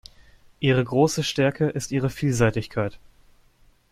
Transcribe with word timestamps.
Ihre 0.59 0.83
große 0.83 1.21
Stärke 1.23 1.69
ist 1.69 1.91
ihre 1.91 2.09
Vielseitigkeit. 2.09 2.97